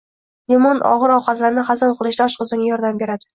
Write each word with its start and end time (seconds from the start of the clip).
Limon 0.53 0.79
og‘ir 0.91 1.13
ovqatlarni 1.17 1.65
hazm 1.67 1.93
qilishda 2.01 2.27
oshqozonga 2.31 2.69
yordam 2.73 2.99
beradi. 3.05 3.29